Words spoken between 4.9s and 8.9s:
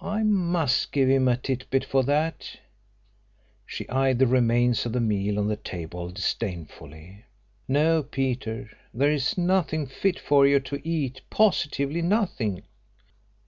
the meal on the table disdainfully. "No, Peter,